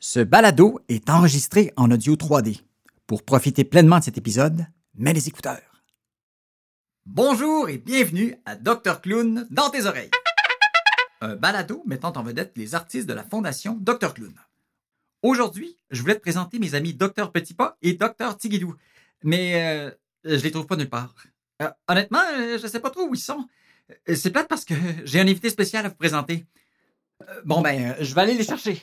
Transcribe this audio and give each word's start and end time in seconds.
Ce 0.00 0.20
balado 0.20 0.80
est 0.88 1.10
enregistré 1.10 1.72
en 1.76 1.90
audio 1.90 2.14
3D. 2.14 2.62
Pour 3.08 3.24
profiter 3.24 3.64
pleinement 3.64 3.98
de 3.98 4.04
cet 4.04 4.16
épisode, 4.16 4.64
mets 4.94 5.12
les 5.12 5.26
écouteurs. 5.26 5.82
Bonjour 7.04 7.68
et 7.68 7.78
bienvenue 7.78 8.36
à 8.44 8.54
Dr 8.54 9.00
Clown 9.00 9.48
dans 9.50 9.70
tes 9.70 9.86
oreilles. 9.86 10.10
Un 11.20 11.34
balado 11.34 11.82
mettant 11.84 12.12
en 12.12 12.22
vedette 12.22 12.52
les 12.54 12.76
artistes 12.76 13.08
de 13.08 13.12
la 13.12 13.24
Fondation 13.24 13.76
Dr 13.80 14.14
Clown. 14.14 14.34
Aujourd'hui, 15.22 15.76
je 15.90 16.00
voulais 16.00 16.14
te 16.14 16.20
présenter 16.20 16.60
mes 16.60 16.76
amis 16.76 16.94
Dr 16.94 17.32
Petitpas 17.32 17.76
et 17.82 17.94
Dr 17.94 18.36
Tigidou, 18.38 18.76
mais 19.24 19.54
euh, 19.56 19.90
je 20.22 20.44
les 20.44 20.52
trouve 20.52 20.66
pas 20.66 20.76
nulle 20.76 20.88
part. 20.88 21.12
Euh, 21.60 21.70
honnêtement, 21.88 22.22
euh, 22.36 22.56
je 22.56 22.68
sais 22.68 22.78
pas 22.78 22.90
trop 22.90 23.08
où 23.08 23.14
ils 23.16 23.20
sont. 23.20 23.48
C'est 24.14 24.30
plate 24.30 24.46
parce 24.46 24.64
que 24.64 24.74
j'ai 25.04 25.18
un 25.18 25.26
invité 25.26 25.50
spécial 25.50 25.84
à 25.86 25.88
vous 25.88 25.96
présenter. 25.96 26.46
Bon 27.44 27.60
ben, 27.62 27.90
euh, 27.90 27.94
je 28.04 28.14
vais 28.14 28.20
aller 28.20 28.34
les 28.34 28.44
chercher. 28.44 28.80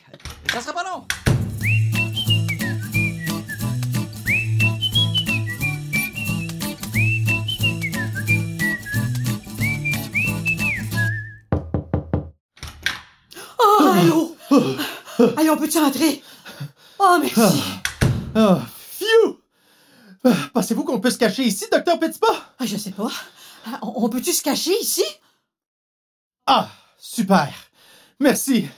Ça 0.52 0.60
sera 0.60 0.72
pas 0.74 0.84
long. 0.84 1.06
Oh, 13.58 13.92
allô? 13.94 14.36
Allez, 15.36 15.50
on 15.50 15.56
peut-tu 15.56 15.78
entrer? 15.78 16.22
Oh, 16.98 17.18
merci. 17.20 17.62
Ah, 18.34 18.60
phew! 18.98 19.38
Ah, 20.24 20.34
Pensez-vous 20.52 20.84
qu'on 20.84 21.00
peut 21.00 21.10
se 21.10 21.18
cacher 21.18 21.44
ici, 21.44 21.66
docteur 21.70 21.98
Petitpas? 21.98 22.26
Ah, 22.58 22.66
je 22.66 22.76
sais 22.76 22.90
pas. 22.92 23.10
Ah, 23.66 23.78
On 23.82 24.04
on 24.04 24.08
peut-tu 24.08 24.32
se 24.32 24.42
cacher 24.42 24.76
ici? 24.80 25.04
Ah, 26.46 26.68
super! 26.98 27.48
Merci! 28.20 28.68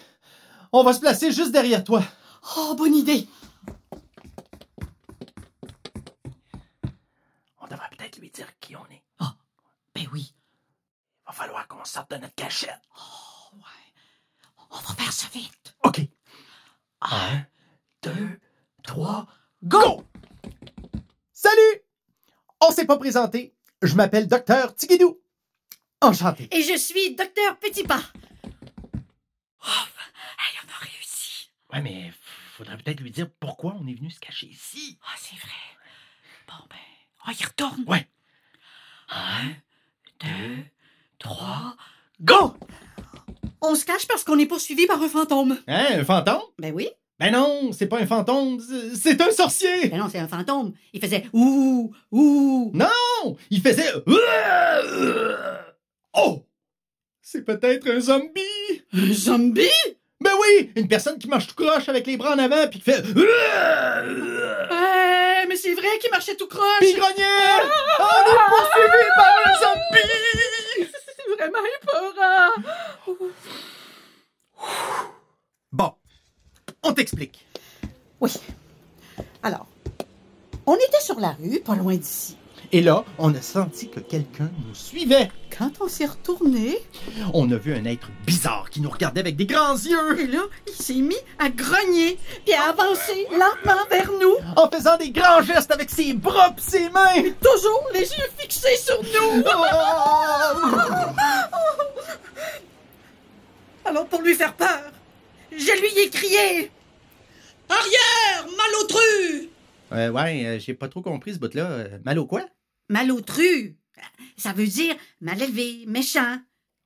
On 0.72 0.82
va 0.82 0.92
se 0.92 1.00
placer 1.00 1.32
juste 1.32 1.52
derrière 1.52 1.84
toi. 1.84 2.02
Oh, 2.56 2.74
bonne 2.76 2.94
idée. 2.94 3.26
On 7.60 7.66
devrait 7.66 7.88
peut-être 7.96 8.18
lui 8.18 8.30
dire 8.30 8.48
qui 8.60 8.76
on 8.76 8.84
est. 8.86 9.02
Ben 9.94 10.06
oui. 10.12 10.34
Il 10.34 11.26
va 11.26 11.32
falloir 11.32 11.66
qu'on 11.68 11.84
sorte 11.84 12.10
de 12.10 12.16
notre 12.16 12.34
cachette. 12.34 12.80
Oh, 12.96 13.56
ouais. 13.56 13.94
On 14.70 14.76
va 14.76 14.94
faire 14.94 15.12
ça 15.12 15.26
vite. 15.32 15.74
OK. 15.84 16.00
Un, 17.00 17.46
deux, 18.02 18.40
trois, 18.82 19.26
go! 19.62 20.04
Salut! 21.32 21.82
On 22.60 22.70
s'est 22.72 22.86
pas 22.86 22.98
présenté. 22.98 23.54
Je 23.82 23.94
m'appelle 23.94 24.26
docteur 24.26 24.74
Tigidou. 24.74 25.20
Enchanté. 26.00 26.48
Et 26.52 26.62
je 26.62 26.76
suis 26.76 27.14
docteur 27.14 27.58
Petitpas. 27.58 28.02
Oh, 29.64 29.70
hey, 29.70 30.58
on 30.64 30.68
a 30.72 30.78
réussi. 30.80 31.50
Ouais, 31.72 31.82
mais 31.82 32.12
faudrait 32.56 32.76
peut-être 32.78 33.00
lui 33.00 33.10
dire 33.10 33.28
pourquoi 33.40 33.76
on 33.80 33.86
est 33.86 33.94
venu 33.94 34.10
se 34.10 34.20
cacher 34.20 34.46
ici. 34.46 34.98
Ah, 35.02 35.14
c'est 35.18 35.36
vrai. 35.36 35.50
Bon, 36.46 36.54
ben, 36.70 36.76
on 37.26 37.30
y 37.30 37.44
retourne. 37.44 37.84
Ouais. 37.86 38.06
Un, 39.10 39.50
Deux, 40.20 40.64
trois. 41.18 41.76
go! 42.20 42.54
On 43.60 43.74
se 43.74 43.84
cache 43.84 44.06
parce 44.06 44.24
qu'on 44.24 44.38
est 44.38 44.46
poursuivi 44.46 44.86
par 44.86 45.02
un 45.02 45.08
fantôme. 45.08 45.58
Hein, 45.66 45.86
un 46.00 46.04
fantôme? 46.04 46.42
Ben 46.58 46.72
oui. 46.74 46.88
Ben 47.18 47.32
non, 47.32 47.72
c'est 47.72 47.88
pas 47.88 47.98
un 47.98 48.06
fantôme, 48.06 48.60
c'est- 48.60 48.94
c'est 48.94 49.20
un 49.20 49.30
sorcier! 49.32 49.88
Ben 49.88 49.98
non, 49.98 50.08
c'est 50.08 50.20
un 50.20 50.28
fantôme. 50.28 50.72
Il 50.92 51.00
faisait 51.00 51.26
ouh, 51.32 51.92
ouh. 52.12 52.70
Non! 52.74 53.36
Il 53.50 53.60
faisait. 53.60 53.92
Oh! 56.14 56.44
C'est 57.20 57.44
peut-être 57.44 57.88
un 57.90 58.00
zombie! 58.00 58.82
Un 58.92 59.12
zombie? 59.12 59.68
Ben 60.28 60.34
oui! 60.42 60.70
Une 60.76 60.88
personne 60.88 61.18
qui 61.18 61.26
marche 61.26 61.46
tout 61.46 61.54
croche 61.54 61.88
avec 61.88 62.06
les 62.06 62.18
bras 62.18 62.34
en 62.34 62.38
avant 62.38 62.68
puis 62.68 62.80
qui 62.80 62.84
fait. 62.90 63.02
Mais 65.48 65.56
c'est 65.56 65.72
vrai 65.72 65.98
qu'il 65.98 66.10
marchait 66.10 66.36
tout 66.36 66.46
croche. 66.46 66.80
Puis 66.80 66.90
il 66.90 66.98
grognait! 66.98 67.24
On 67.98 68.30
est 68.30 68.36
poursuivi 68.50 69.08
par 69.16 69.32
un 69.46 69.54
zombie! 69.62 70.90
C'est 71.16 71.28
vraiment 71.34 71.64
épeurant. 71.80 72.52
Bon, 75.72 75.92
on 76.82 76.92
t'explique. 76.92 77.46
Oui. 78.20 78.30
Alors, 79.42 79.66
on 80.66 80.74
était 80.76 81.00
sur 81.00 81.18
la 81.20 81.30
rue, 81.30 81.60
pas 81.60 81.74
loin 81.74 81.96
d'ici. 81.96 82.36
Et 82.70 82.82
là, 82.82 83.02
on 83.18 83.34
a 83.34 83.40
senti 83.40 83.88
que 83.88 83.98
quelqu'un 84.00 84.50
nous 84.66 84.74
suivait. 84.74 85.30
Quand 85.56 85.70
on 85.80 85.88
s'est 85.88 86.04
retourné, 86.04 86.78
On 87.32 87.50
a 87.50 87.56
vu 87.56 87.74
un 87.74 87.86
être 87.86 88.10
bizarre 88.26 88.68
qui 88.70 88.82
nous 88.82 88.90
regardait 88.90 89.20
avec 89.20 89.36
des 89.36 89.46
grands 89.46 89.74
yeux, 89.74 90.20
et 90.20 90.26
là, 90.26 90.42
il 90.66 90.74
s'est 90.74 91.00
mis 91.00 91.16
à 91.38 91.48
grogner, 91.48 92.18
puis 92.44 92.52
à 92.54 92.64
avancer 92.68 93.26
lentement 93.32 93.86
vers 93.90 94.10
nous, 94.20 94.34
en 94.56 94.68
faisant 94.70 94.98
des 94.98 95.10
grands 95.10 95.40
gestes 95.42 95.70
avec 95.70 95.88
ses 95.88 96.12
bras 96.12 96.50
pis 96.54 96.62
ses 96.62 96.90
mains. 96.90 97.22
toujours 97.42 97.88
les 97.94 98.00
yeux 98.00 98.28
fixés 98.36 98.76
sur 98.76 99.00
nous. 99.02 99.42
Alors, 103.86 104.06
pour 104.06 104.20
lui 104.20 104.34
faire 104.34 104.52
peur, 104.54 104.82
je 105.50 105.72
lui 105.80 106.02
ai 106.02 106.10
crié 106.10 106.70
Arrière, 107.70 108.46
malotru 108.56 109.48
Euh, 109.92 110.10
ouais, 110.10 110.44
euh, 110.46 110.58
j'ai 110.58 110.74
pas 110.74 110.88
trop 110.88 111.00
compris 111.00 111.32
ce 111.34 111.38
bout-là. 111.38 111.64
Euh, 111.64 111.98
Mal 112.04 112.18
au 112.18 112.26
quoi? 112.26 112.42
Malotru 112.88 113.76
Ça 114.36 114.52
veut 114.52 114.66
dire 114.66 114.94
mal 115.20 115.40
élevé, 115.42 115.84
méchant. 115.86 116.38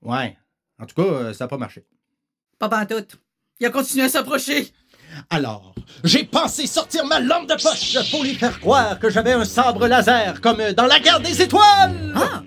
Ouais. 0.02 0.36
En 0.80 0.86
tout 0.86 0.94
cas, 0.94 1.08
euh, 1.08 1.32
ça 1.32 1.44
a 1.44 1.48
pas 1.48 1.58
marché. 1.58 1.84
Pas 2.58 2.68
pantoute. 2.68 3.16
Il 3.60 3.66
a 3.66 3.70
continué 3.70 4.04
à 4.04 4.08
s'approcher. 4.08 4.72
Alors, 5.30 5.74
j'ai 6.04 6.24
pensé 6.24 6.66
sortir 6.66 7.04
ma 7.06 7.20
lampe 7.20 7.48
de 7.48 7.54
poche 7.54 8.10
pour 8.10 8.24
lui 8.24 8.34
faire 8.34 8.58
croire 8.58 8.98
que 8.98 9.10
j'avais 9.10 9.32
un 9.32 9.44
sabre 9.44 9.86
laser, 9.86 10.40
comme 10.40 10.72
dans 10.72 10.86
la 10.86 10.98
guerre 10.98 11.20
des 11.20 11.42
étoiles! 11.42 12.12
Ah 12.16 12.42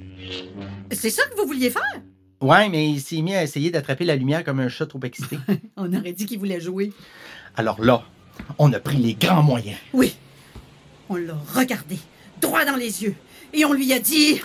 C'est 0.91 1.11
ça 1.11 1.23
que 1.27 1.35
vous 1.37 1.45
vouliez 1.45 1.69
faire? 1.69 2.01
Ouais, 2.41 2.67
mais 2.69 2.89
il 2.89 2.99
s'est 2.99 3.21
mis 3.21 3.35
à 3.35 3.43
essayer 3.43 3.71
d'attraper 3.71 4.03
la 4.03 4.15
lumière 4.15 4.43
comme 4.43 4.59
un 4.59 4.67
chat 4.67 4.87
trop 4.87 4.99
excité. 5.03 5.37
On 5.77 5.93
aurait 5.93 6.11
dit 6.11 6.25
qu'il 6.25 6.39
voulait 6.39 6.59
jouer. 6.59 6.91
Alors 7.55 7.81
là, 7.81 8.03
on 8.57 8.73
a 8.73 8.79
pris 8.79 8.97
les 8.97 9.13
grands 9.13 9.43
moyens. 9.43 9.77
Oui. 9.93 10.15
On 11.07 11.15
l'a 11.15 11.37
regardé, 11.53 11.97
droit 12.41 12.65
dans 12.65 12.75
les 12.75 13.03
yeux, 13.03 13.15
et 13.53 13.65
on 13.65 13.73
lui 13.73 13.91
a 13.93 13.99
dit 13.99 14.41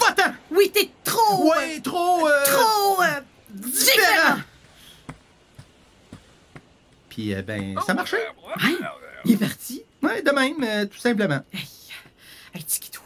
Va-t'en! 0.00 0.32
Oui, 0.50 0.70
t'es 0.72 0.90
trop. 1.04 1.50
Ouais, 1.50 1.80
trop... 1.80 2.26
euh, 2.28 2.44
Trop. 2.44 3.02
euh, 3.02 3.20
différent. 3.50 4.36
Puis, 7.08 7.34
euh, 7.34 7.42
ben, 7.42 7.74
ça 7.86 7.94
marchait. 7.94 8.26
Hein? 8.60 8.76
Il 9.24 9.32
est 9.32 9.36
parti. 9.38 9.82
Ouais, 10.02 10.22
de 10.22 10.30
même, 10.30 10.62
euh, 10.62 10.84
tout 10.86 10.98
simplement. 10.98 11.40
Hey, 11.52 11.64
hey, 12.54 12.62
Tikidou, 12.64 13.00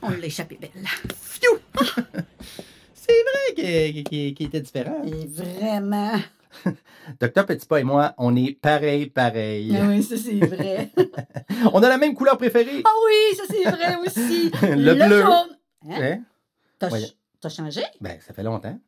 on 0.00 0.10
l'a 0.10 0.24
échappé 0.26 0.58
belle. 0.60 0.70
C'est 2.94 3.12
vrai 3.12 4.02
qu'il 4.04 4.46
était 4.46 4.60
différent. 4.60 5.02
Et 5.06 5.26
vraiment. 5.26 6.18
Docteur 7.20 7.46
Petitpas 7.46 7.78
et 7.80 7.84
moi, 7.84 8.14
on 8.18 8.34
est 8.36 8.52
pareil, 8.60 9.06
pareil. 9.06 9.76
Ah 9.80 9.86
oui, 9.88 10.02
ça 10.02 10.16
c'est 10.16 10.38
vrai. 10.44 10.90
On 11.72 11.82
a 11.82 11.88
la 11.88 11.98
même 11.98 12.14
couleur 12.14 12.36
préférée. 12.38 12.82
Ah 12.84 12.90
oui, 13.06 13.36
ça 13.36 13.42
c'est 13.48 13.70
vrai 13.70 13.96
aussi. 14.04 14.50
Le 14.62 14.94
bleu. 14.94 15.20
jaune. 15.22 15.58
Hein? 15.90 16.00
Hein? 16.00 16.20
T'as 16.78 16.90
ch- 16.90 17.14
changé? 17.56 17.82
Ben, 18.00 18.18
ça 18.20 18.32
fait 18.34 18.42
longtemps. 18.42 18.78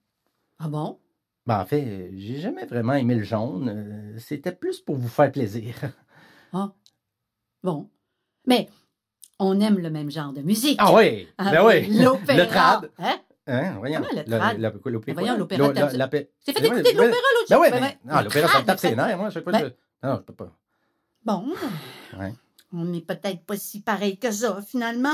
Ah 0.58 0.68
bon? 0.68 0.98
Ben, 1.46 1.60
en 1.60 1.66
fait, 1.66 2.10
j'ai 2.16 2.40
jamais 2.40 2.64
vraiment 2.66 2.94
aimé 2.94 3.14
le 3.16 3.22
jaune. 3.22 3.68
Euh, 3.68 4.18
C'était 4.18 4.52
plus 4.52 4.80
pour 4.80 4.96
vous 4.96 5.08
faire 5.08 5.30
plaisir. 5.30 5.74
Ah. 6.52 6.72
Bon. 7.62 7.88
Mais 8.46 8.68
on 9.38 9.60
aime 9.60 9.78
le 9.78 9.90
même 9.90 10.10
genre 10.10 10.32
de 10.32 10.40
musique. 10.42 10.76
Ah 10.80 10.94
oui! 10.94 11.26
Ah 11.38 11.50
ben 11.50 11.66
oui! 11.66 11.86
Le 11.88 12.46
trad. 12.46 12.90
Hein? 12.98 13.16
Hein, 13.46 13.74
voyons. 13.78 14.00
L'opéra, 14.00 14.54
Ben 14.54 15.12
voyons, 15.12 15.36
l'opéra, 15.36 15.72
fait 16.08 16.30
Ben 16.46 16.64
écouter 16.64 16.70
ben- 16.70 16.76
l'opéra 16.78 17.04
l'autre 17.34 17.46
Ben 17.50 17.56
jour. 17.56 17.64
Ben 17.70 17.82
ouais. 17.82 17.98
non, 18.04 18.18
Le 18.18 18.24
l'opéra, 18.24 18.48
ça 18.48 18.60
me 18.60 18.64
tape 18.66 18.78
ses 18.78 18.96
nerfs, 18.96 19.18
moi. 19.18 19.28
Ben- 19.28 19.58
je- 20.02 20.06
Non, 20.08 20.16
je 20.16 20.20
peux 20.22 20.32
pas. 20.34 20.50
Bon. 21.24 21.54
Ouais. 22.18 22.32
On 22.72 22.84
n'est 22.86 23.00
peut-être 23.02 23.44
pas 23.44 23.56
si 23.56 23.80
pareil 23.82 24.18
que 24.18 24.30
ça, 24.30 24.60
finalement. 24.66 25.10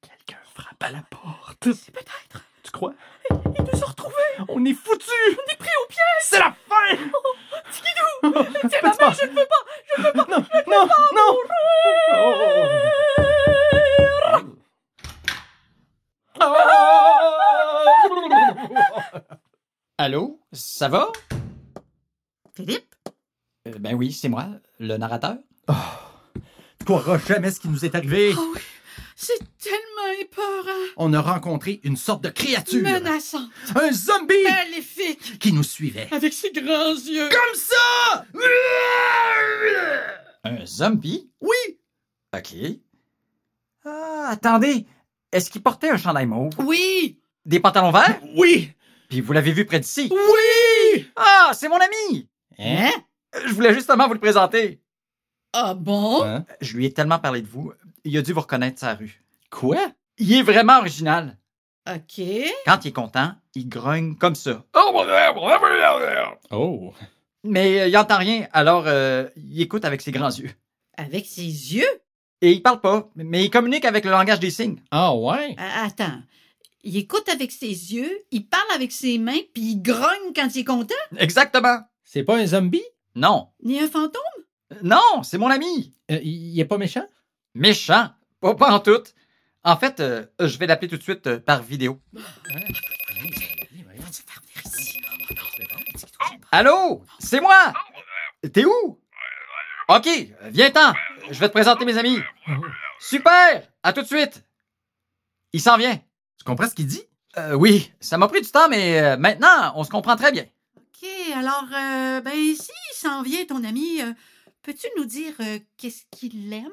Quelqu'un 0.00 0.38
frappe 0.54 0.82
à 0.82 0.90
la 0.90 1.02
porte. 1.10 1.72
C'est 1.72 1.92
peut-être. 1.92 2.44
Tu 2.62 2.70
crois? 2.70 2.94
Ils 3.30 3.36
nous 3.62 3.82
ont 3.82 3.86
retrouvés. 3.86 4.14
On 4.48 4.64
est 4.64 4.74
foutus! 4.74 5.08
On 5.30 5.52
est 5.52 5.56
pris 5.56 5.68
au 5.84 5.88
piège. 5.88 6.22
C'est 6.22 6.38
la 6.38 6.54
fin! 6.68 6.96
Ma 8.22 8.30
mère, 8.30 8.52
je 8.62 9.01
Ça 20.82 20.88
va? 20.88 21.12
Philippe? 22.56 22.92
Euh, 23.68 23.78
ben 23.78 23.94
oui, 23.94 24.10
c'est 24.10 24.28
moi, 24.28 24.48
le 24.80 24.96
narrateur. 24.96 25.36
Tu 26.80 26.84
croiras 26.84 27.18
jamais 27.18 27.52
ce 27.52 27.60
qui 27.60 27.68
nous 27.68 27.84
est 27.84 27.94
arrivé. 27.94 28.34
Oh 28.36 28.52
oui. 28.52 28.60
C'est 29.14 29.38
tellement 29.58 30.20
épeurant. 30.20 30.82
On 30.96 31.12
a 31.12 31.20
rencontré 31.20 31.78
une 31.84 31.96
sorte 31.96 32.24
de 32.24 32.30
créature. 32.30 32.82
Menaçant. 32.82 33.48
Un 33.76 33.92
zombie 33.92 34.42
Maléfique. 34.42 35.38
qui 35.38 35.52
nous 35.52 35.62
suivait. 35.62 36.08
Avec 36.10 36.32
ses 36.32 36.50
grands 36.50 36.96
yeux. 36.96 37.28
Comme 37.28 37.54
ça! 37.54 38.26
Un 40.42 40.66
zombie? 40.66 41.30
Oui! 41.40 41.78
OK. 42.36 42.54
Ah, 43.84 44.30
attendez. 44.30 44.84
Est-ce 45.30 45.48
qu'il 45.48 45.62
portait 45.62 45.90
un 45.90 45.96
chandail 45.96 46.26
mauve? 46.26 46.54
Oui. 46.58 47.20
Des 47.46 47.60
pantalons 47.60 47.92
verts? 47.92 48.20
Oui! 48.34 48.72
Puis 49.08 49.20
vous 49.20 49.32
l'avez 49.32 49.52
vu 49.52 49.64
près 49.64 49.78
d'ici? 49.78 50.08
Oui! 50.10 50.71
Ah, 51.16 51.50
c'est 51.54 51.68
mon 51.68 51.78
ami! 51.78 52.28
Hein? 52.58 52.90
Je 53.46 53.52
voulais 53.52 53.74
justement 53.74 54.06
vous 54.06 54.14
le 54.14 54.20
présenter. 54.20 54.80
Ah 55.52 55.74
bon? 55.74 56.22
Hein? 56.24 56.44
Je 56.60 56.76
lui 56.76 56.86
ai 56.86 56.92
tellement 56.92 57.18
parlé 57.18 57.42
de 57.42 57.46
vous, 57.46 57.72
il 58.04 58.16
a 58.16 58.22
dû 58.22 58.32
vous 58.32 58.40
reconnaître 58.40 58.78
sa 58.80 58.94
rue. 58.94 59.22
Quoi? 59.50 59.76
Il 60.18 60.32
est 60.32 60.42
vraiment 60.42 60.78
original. 60.78 61.38
OK. 61.88 62.22
Quand 62.64 62.84
il 62.84 62.88
est 62.88 62.92
content, 62.92 63.32
il 63.54 63.68
grogne 63.68 64.14
comme 64.16 64.34
ça. 64.34 64.64
Oh! 66.50 66.92
Mais 67.44 67.80
euh, 67.80 67.88
il 67.88 67.96
entend 67.96 68.18
rien, 68.18 68.46
alors 68.52 68.84
euh, 68.86 69.28
il 69.36 69.60
écoute 69.60 69.84
avec 69.84 70.00
ses 70.00 70.12
grands 70.12 70.30
yeux. 70.30 70.50
Avec 70.96 71.26
ses 71.26 71.42
yeux? 71.42 71.88
Et 72.40 72.52
il 72.52 72.62
parle 72.62 72.80
pas, 72.80 73.08
mais 73.16 73.44
il 73.44 73.50
communique 73.50 73.84
avec 73.84 74.04
le 74.04 74.10
langage 74.10 74.40
des 74.40 74.50
signes. 74.50 74.80
Ah 74.90 75.14
ouais? 75.14 75.54
Ah, 75.58 75.86
attends. 75.86 76.20
Il 76.84 76.96
écoute 76.96 77.28
avec 77.28 77.52
ses 77.52 77.68
yeux, 77.68 78.10
il 78.32 78.48
parle 78.48 78.70
avec 78.74 78.90
ses 78.90 79.16
mains, 79.18 79.38
puis 79.54 79.62
il 79.62 79.82
grogne 79.82 80.32
quand 80.34 80.48
il 80.54 80.60
est 80.60 80.64
content? 80.64 80.94
Exactement. 81.16 81.78
C'est 82.02 82.24
pas 82.24 82.36
un 82.36 82.46
zombie? 82.46 82.82
Non. 83.14 83.50
Ni 83.62 83.78
un 83.80 83.88
fantôme? 83.88 84.20
Non, 84.82 85.22
c'est 85.22 85.38
mon 85.38 85.48
ami. 85.48 85.94
Euh, 86.10 86.18
il 86.22 86.58
est 86.58 86.64
pas 86.64 86.78
méchant? 86.78 87.06
Méchant. 87.54 88.10
Pas, 88.40 88.54
pas 88.56 88.72
en 88.72 88.80
tout. 88.80 89.02
En 89.62 89.76
fait, 89.76 90.00
euh, 90.00 90.26
je 90.40 90.58
vais 90.58 90.66
l'appeler 90.66 90.88
tout 90.88 90.96
de 90.96 91.02
suite 91.02 91.26
euh, 91.28 91.38
par 91.38 91.62
vidéo. 91.62 92.00
Allô? 96.50 97.04
C'est 97.20 97.40
moi! 97.40 97.72
T'es 98.52 98.64
où? 98.64 99.00
OK, 99.88 100.08
viens-t'en. 100.50 100.94
Je 101.30 101.38
vais 101.38 101.48
te 101.48 101.52
présenter 101.52 101.84
mes 101.84 101.96
amis. 101.96 102.18
Super! 102.98 103.68
À 103.84 103.92
tout 103.92 104.02
de 104.02 104.06
suite. 104.06 104.44
Il 105.52 105.60
s'en 105.60 105.76
vient. 105.76 106.00
Tu 106.42 106.46
comprends 106.46 106.68
ce 106.68 106.74
qu'il 106.74 106.88
dit? 106.88 107.04
Euh, 107.38 107.54
oui, 107.54 107.92
ça 108.00 108.18
m'a 108.18 108.26
pris 108.26 108.40
du 108.40 108.50
temps, 108.50 108.68
mais 108.68 109.00
euh, 109.00 109.16
maintenant, 109.16 109.72
on 109.76 109.84
se 109.84 109.90
comprend 109.90 110.16
très 110.16 110.32
bien. 110.32 110.44
OK, 110.76 111.08
alors, 111.36 111.68
euh, 111.72 112.20
ben, 112.20 112.32
si 112.32 112.72
il 112.90 112.96
s'en 112.96 113.22
vient, 113.22 113.44
ton 113.44 113.62
ami, 113.62 114.02
euh, 114.02 114.12
peux-tu 114.62 114.88
nous 114.96 115.04
dire 115.04 115.34
euh, 115.38 115.60
qu'est-ce 115.76 116.02
qu'il 116.10 116.52
aime? 116.52 116.66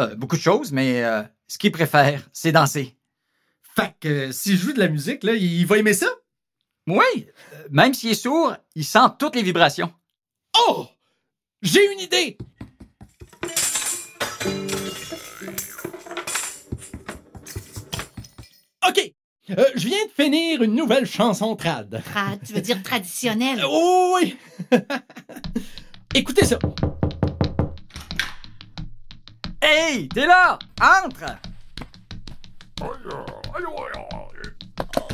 Euh, 0.00 0.14
beaucoup 0.14 0.36
de 0.36 0.40
choses, 0.40 0.72
mais 0.72 1.04
euh, 1.04 1.22
ce 1.46 1.58
qu'il 1.58 1.72
préfère, 1.72 2.26
c'est 2.32 2.52
danser. 2.52 2.96
Fait 3.74 3.94
que 4.00 4.08
euh, 4.08 4.32
s'il 4.32 4.56
joue 4.56 4.72
de 4.72 4.80
la 4.80 4.88
musique, 4.88 5.24
là, 5.24 5.34
il 5.34 5.66
va 5.66 5.76
aimer 5.76 5.92
ça? 5.92 6.08
Oui, 6.86 7.26
euh, 7.52 7.68
même 7.70 7.92
s'il 7.92 8.12
est 8.12 8.14
sourd, 8.14 8.56
il 8.76 8.84
sent 8.84 9.08
toutes 9.18 9.36
les 9.36 9.42
vibrations. 9.42 9.92
Oh! 10.68 10.86
J'ai 11.60 11.84
une 11.92 12.00
idée! 12.00 12.38
Euh, 19.50 19.64
je 19.76 19.86
viens 19.86 20.04
de 20.06 20.10
finir 20.10 20.62
une 20.62 20.74
nouvelle 20.74 21.06
chanson 21.06 21.54
trad. 21.54 22.02
Trad, 22.04 22.40
tu 22.44 22.52
veux 22.52 22.60
dire 22.60 22.82
traditionnel? 22.82 23.60
Euh, 23.60 23.68
oh, 23.68 24.16
oui! 24.16 24.36
Écoutez 26.14 26.44
ça. 26.44 26.58
Hey, 29.62 30.08
t'es 30.08 30.26
là! 30.26 30.58
Entre! 30.80 31.38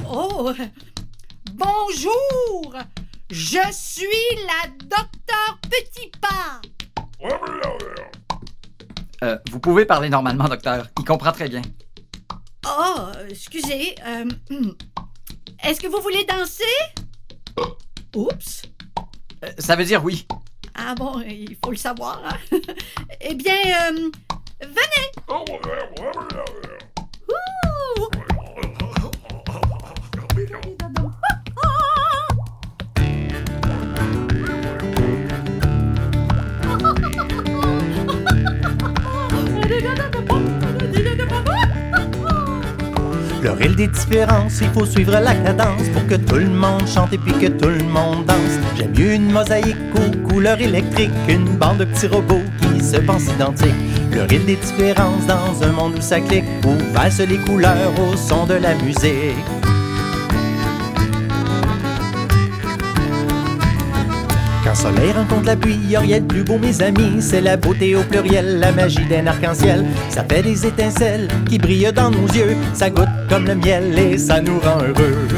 Oh! 0.08 0.52
Bonjour! 1.52 2.74
Je 3.30 3.60
suis 3.70 4.06
la 4.46 4.70
docteur 4.78 5.58
Petit 5.68 6.10
Pas! 6.20 6.60
Euh, 9.22 9.38
vous 9.50 9.60
pouvez 9.60 9.84
parler 9.84 10.08
normalement, 10.08 10.48
docteur. 10.48 10.86
Il 10.98 11.04
comprend 11.04 11.32
très 11.32 11.50
bien. 11.50 11.60
Oh, 12.66 13.06
excusez. 13.28 13.94
euh, 14.06 14.24
Est-ce 15.64 15.80
que 15.80 15.86
vous 15.88 16.00
voulez 16.00 16.24
danser? 16.24 16.64
Oups! 18.14 18.62
Euh, 19.44 19.50
ça 19.58 19.76
veut 19.76 19.84
dire 19.84 20.04
oui. 20.04 20.26
Ah 20.74 20.94
bon, 20.94 21.20
il 21.20 21.56
faut 21.62 21.70
le 21.70 21.76
savoir. 21.76 22.20
hein. 22.24 22.36
eh 23.20 23.34
bien, 23.34 23.54
euh, 23.92 24.10
venez! 24.60 25.12
Rire 43.62 43.76
des 43.76 43.86
différences, 43.86 44.58
il 44.60 44.68
faut 44.70 44.84
suivre 44.84 45.12
la 45.12 45.36
cadence 45.36 45.88
pour 45.92 46.04
que 46.08 46.16
tout 46.16 46.34
le 46.34 46.48
monde 46.48 46.84
chante 46.84 47.12
et 47.12 47.18
puis 47.18 47.32
que 47.32 47.46
tout 47.46 47.68
le 47.68 47.84
monde 47.84 48.26
danse. 48.26 48.58
J'aime 48.76 48.90
mieux 48.90 49.14
une 49.14 49.30
mosaïque 49.30 49.76
aux 49.94 50.28
couleurs 50.28 50.60
électriques 50.60 51.12
qu'une 51.28 51.44
bande 51.44 51.78
de 51.78 51.84
petits 51.84 52.08
robots 52.08 52.42
qui 52.60 52.82
se 52.82 52.96
pensent 52.96 53.28
identiques. 53.28 53.68
Le 54.10 54.22
rire 54.22 54.44
des 54.46 54.56
différences 54.56 55.26
dans 55.28 55.62
un 55.62 55.70
monde 55.70 55.94
où 55.96 56.00
ça 56.00 56.18
clique, 56.20 56.44
où 56.66 56.92
valsent 56.92 57.20
les 57.20 57.38
couleurs 57.38 57.92
au 58.00 58.16
son 58.16 58.46
de 58.46 58.54
la 58.54 58.74
musique. 58.74 59.71
Quand 64.72 64.88
soleil 64.88 65.12
rencontre 65.12 65.44
la 65.44 65.56
pluie, 65.56 65.78
y 65.90 66.20
de 66.20 66.26
plus 66.26 66.44
beau, 66.44 66.56
mes 66.56 66.80
amis. 66.80 67.20
C'est 67.20 67.42
la 67.42 67.58
beauté 67.58 67.94
au 67.94 68.02
pluriel, 68.04 68.58
la 68.58 68.72
magie 68.72 69.04
d'un 69.04 69.26
arc-en-ciel. 69.26 69.84
Ça 70.08 70.24
fait 70.24 70.42
des 70.42 70.66
étincelles 70.66 71.28
qui 71.46 71.58
brillent 71.58 71.92
dans 71.92 72.10
nos 72.10 72.26
yeux. 72.28 72.56
Ça 72.72 72.88
goûte 72.88 73.10
comme 73.28 73.44
le 73.44 73.54
miel 73.54 73.98
et 73.98 74.16
ça 74.16 74.40
nous 74.40 74.58
rend 74.60 74.78
heureux. 74.78 75.28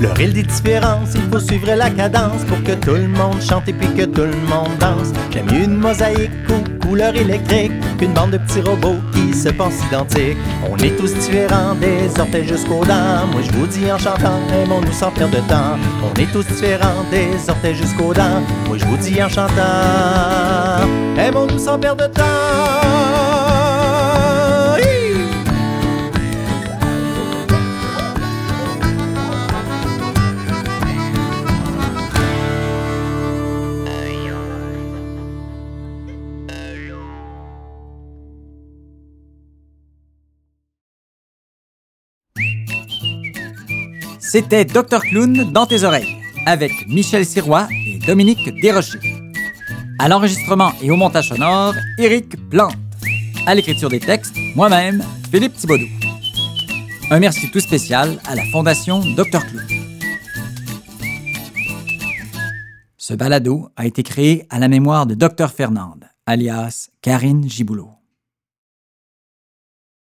Le 0.00 0.12
rire 0.12 0.32
des 0.32 0.44
différences, 0.44 1.14
il 1.16 1.22
faut 1.22 1.40
suivre 1.40 1.74
la 1.74 1.90
cadence 1.90 2.44
pour 2.46 2.62
que 2.62 2.72
tout 2.72 2.94
le 2.94 3.08
monde 3.08 3.42
chante 3.42 3.68
et 3.68 3.72
puis 3.72 3.92
que 3.94 4.04
tout 4.04 4.22
le 4.22 4.36
monde 4.48 4.76
danse. 4.78 5.08
J'aime 5.32 5.46
mieux 5.46 5.64
une 5.64 5.74
mosaïque 5.74 6.30
aux 6.50 6.86
couleurs 6.86 7.16
électriques 7.16 7.72
qu'une 7.98 8.12
bande 8.12 8.30
de 8.30 8.38
petits 8.38 8.60
robots 8.60 9.00
qui 9.12 9.34
se 9.34 9.48
pensent 9.48 9.84
identiques. 9.88 10.38
On 10.70 10.76
est 10.76 10.96
tous 10.96 11.12
différents, 11.14 11.74
des 11.74 12.08
orteils 12.20 12.46
jusqu'aux 12.46 12.84
dents. 12.84 13.26
Moi 13.32 13.42
je 13.42 13.50
vous 13.50 13.66
dis 13.66 13.90
en 13.90 13.98
chantant, 13.98 14.38
aimons-nous 14.62 14.92
sans 14.92 15.10
perdre 15.10 15.34
de 15.34 15.48
temps. 15.48 15.76
On 16.04 16.14
est 16.20 16.30
tous 16.32 16.46
différents, 16.46 17.04
des 17.10 17.50
orteils 17.50 17.74
jusqu'aux 17.74 18.14
dents. 18.14 18.42
Moi 18.68 18.78
je 18.78 18.84
vous 18.84 18.96
dis 18.98 19.20
en 19.20 19.28
chantant, 19.28 20.86
aimons-nous 21.18 21.58
sans 21.58 21.76
perdre 21.76 22.06
de 22.06 22.14
temps. 22.14 23.27
C'était 44.30 44.66
Dr 44.66 45.00
Clown 45.00 45.52
dans 45.52 45.64
tes 45.64 45.84
oreilles, 45.84 46.18
avec 46.44 46.70
Michel 46.86 47.24
Sirois 47.24 47.66
et 47.70 47.98
Dominique 47.98 48.60
Desrochers. 48.60 49.00
À 49.98 50.06
l'enregistrement 50.06 50.72
et 50.82 50.90
au 50.90 50.96
montage 50.96 51.30
sonore, 51.30 51.72
Éric 51.96 52.36
Plante. 52.50 52.76
À 53.46 53.54
l'écriture 53.54 53.88
des 53.88 54.00
textes, 54.00 54.36
moi-même, 54.54 55.02
Philippe 55.30 55.54
Thibaudou. 55.54 55.86
Un 57.10 57.20
merci 57.20 57.50
tout 57.50 57.60
spécial 57.60 58.18
à 58.26 58.34
la 58.34 58.44
Fondation 58.52 59.00
Dr 59.16 59.40
Clown. 59.46 59.66
Ce 62.98 63.14
balado 63.14 63.70
a 63.76 63.86
été 63.86 64.02
créé 64.02 64.44
à 64.50 64.58
la 64.58 64.68
mémoire 64.68 65.06
de 65.06 65.14
Dr 65.14 65.48
Fernande, 65.48 66.04
alias 66.26 66.90
Karine 67.00 67.48
Giboulot. 67.48 67.97